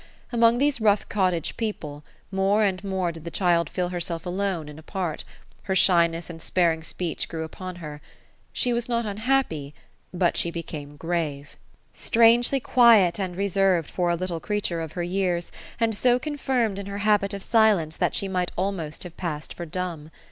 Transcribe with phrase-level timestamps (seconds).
[0.31, 4.79] Among these rough cottage people, more and more did the child feel herself alone and
[4.79, 5.23] apart
[5.65, 8.01] Her shyness and sparing speech grew 2ipon her.
[8.51, 9.75] She was not unhappy;
[10.11, 11.55] but she became grave.—
[11.93, 12.75] strangely 210 Ophelia;
[13.11, 15.43] quiet and reserved for a little creature of her jeara,
[15.79, 19.67] and so coofirmcd in her habit of silence, that she might almost have passed for
[19.67, 20.09] dumb.